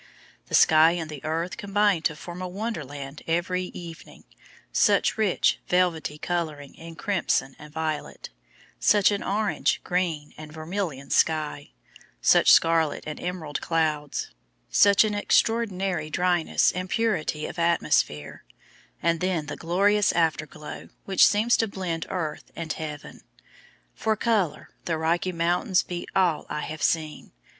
The 0.47 0.55
sky 0.55 0.93
and 0.93 1.11
the 1.11 1.23
earth 1.23 1.57
combine 1.57 2.01
to 2.09 2.15
form 2.15 2.41
a 2.41 2.47
Wonderland 2.47 3.21
every 3.27 3.65
evening 3.65 4.23
such 4.73 5.15
rich, 5.15 5.59
velvety 5.67 6.17
coloring 6.17 6.73
in 6.73 6.95
crimson 6.95 7.55
and 7.59 7.71
violet; 7.71 8.31
such 8.79 9.11
an 9.11 9.21
orange, 9.21 9.79
green, 9.83 10.33
and 10.39 10.51
vermilion 10.51 11.11
sky; 11.11 11.69
such 12.19 12.51
scarlet 12.51 13.03
and 13.05 13.19
emerald 13.21 13.61
clouds; 13.61 14.31
such 14.71 15.03
an 15.03 15.13
extraordinary 15.13 16.09
dryness 16.09 16.71
and 16.71 16.89
purity 16.89 17.45
of 17.45 17.59
atmosphere, 17.59 18.43
and 19.03 19.19
then 19.19 19.45
the 19.45 19.55
glorious 19.55 20.11
afterglow 20.13 20.89
which 21.05 21.27
seems 21.27 21.55
to 21.57 21.67
blend 21.67 22.07
earth 22.09 22.51
and 22.55 22.73
heaven! 22.73 23.21
For 23.93 24.15
color, 24.15 24.71
the 24.85 24.97
Rocky 24.97 25.31
Mountains 25.31 25.83
beat 25.83 26.09
all 26.15 26.47
I 26.49 26.61
have 26.61 26.81
seen. 26.81 27.33